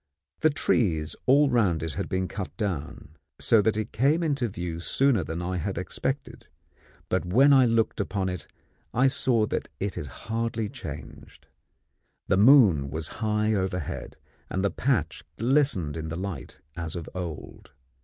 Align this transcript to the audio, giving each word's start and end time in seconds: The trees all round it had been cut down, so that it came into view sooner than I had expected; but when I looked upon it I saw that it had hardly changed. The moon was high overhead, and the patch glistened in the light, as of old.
The 0.39 0.49
trees 0.49 1.15
all 1.27 1.51
round 1.51 1.83
it 1.83 1.93
had 1.93 2.09
been 2.09 2.27
cut 2.27 2.57
down, 2.57 3.17
so 3.37 3.61
that 3.61 3.77
it 3.77 3.91
came 3.91 4.23
into 4.23 4.47
view 4.49 4.79
sooner 4.79 5.23
than 5.23 5.43
I 5.43 5.57
had 5.57 5.77
expected; 5.77 6.47
but 7.07 7.23
when 7.23 7.53
I 7.53 7.67
looked 7.67 7.99
upon 7.99 8.27
it 8.27 8.47
I 8.95 9.05
saw 9.05 9.45
that 9.45 9.69
it 9.79 9.93
had 9.93 10.07
hardly 10.07 10.69
changed. 10.69 11.45
The 12.27 12.37
moon 12.37 12.89
was 12.89 13.09
high 13.21 13.53
overhead, 13.53 14.17
and 14.49 14.65
the 14.65 14.71
patch 14.71 15.23
glistened 15.37 15.95
in 15.95 16.07
the 16.09 16.17
light, 16.17 16.57
as 16.75 16.95
of 16.95 17.07
old. 17.13 17.69